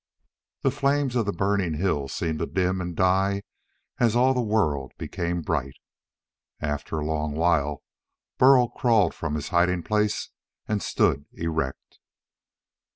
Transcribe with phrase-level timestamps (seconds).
[0.63, 3.43] The flames of the burning hills seemed to dim and die
[3.99, 5.75] as all the world became bright.
[6.59, 7.83] After a long while
[8.39, 10.29] Burl crawled from his hiding place
[10.67, 11.99] and stood erect.